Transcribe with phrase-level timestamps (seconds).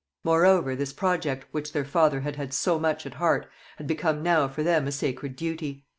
[0.23, 3.45] Moreover, this project, which their father had had so much at heart,
[3.77, 5.85] had become now for them a sacred duty.